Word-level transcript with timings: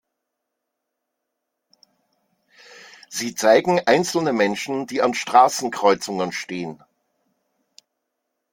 Sie 3.09 3.35
zeigen 3.35 3.79
einzelne 3.85 4.33
Menschen, 4.33 4.87
die 4.87 5.03
an 5.03 5.13
Straßenkreuzungen 5.13 6.31
stehen. 6.31 6.81